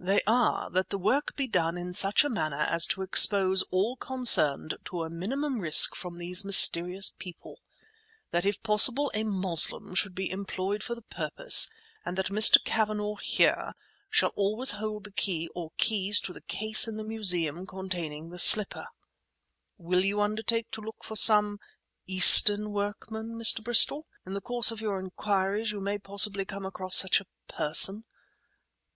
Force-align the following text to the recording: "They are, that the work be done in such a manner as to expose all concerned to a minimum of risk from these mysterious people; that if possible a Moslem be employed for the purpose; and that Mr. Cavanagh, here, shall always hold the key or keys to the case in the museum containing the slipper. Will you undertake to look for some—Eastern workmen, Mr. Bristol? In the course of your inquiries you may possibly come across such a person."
"They 0.00 0.20
are, 0.28 0.70
that 0.70 0.90
the 0.90 0.96
work 0.96 1.34
be 1.34 1.48
done 1.48 1.76
in 1.76 1.92
such 1.92 2.22
a 2.22 2.28
manner 2.30 2.60
as 2.60 2.86
to 2.86 3.02
expose 3.02 3.62
all 3.72 3.96
concerned 3.96 4.76
to 4.84 5.02
a 5.02 5.10
minimum 5.10 5.56
of 5.56 5.60
risk 5.60 5.96
from 5.96 6.18
these 6.18 6.44
mysterious 6.44 7.10
people; 7.10 7.58
that 8.30 8.44
if 8.46 8.62
possible 8.62 9.10
a 9.12 9.24
Moslem 9.24 9.96
be 10.14 10.30
employed 10.30 10.84
for 10.84 10.94
the 10.94 11.02
purpose; 11.02 11.68
and 12.04 12.16
that 12.16 12.28
Mr. 12.28 12.62
Cavanagh, 12.62 13.16
here, 13.22 13.72
shall 14.08 14.28
always 14.36 14.70
hold 14.70 15.02
the 15.02 15.10
key 15.10 15.48
or 15.52 15.72
keys 15.78 16.20
to 16.20 16.32
the 16.32 16.42
case 16.42 16.86
in 16.86 16.94
the 16.96 17.02
museum 17.02 17.66
containing 17.66 18.30
the 18.30 18.38
slipper. 18.38 18.86
Will 19.78 20.04
you 20.04 20.20
undertake 20.20 20.70
to 20.70 20.80
look 20.80 21.02
for 21.02 21.16
some—Eastern 21.16 22.70
workmen, 22.70 23.34
Mr. 23.34 23.64
Bristol? 23.64 24.06
In 24.24 24.34
the 24.34 24.40
course 24.40 24.70
of 24.70 24.80
your 24.80 25.00
inquiries 25.00 25.72
you 25.72 25.80
may 25.80 25.98
possibly 25.98 26.44
come 26.44 26.64
across 26.64 26.94
such 26.94 27.20
a 27.20 27.26
person." 27.48 28.04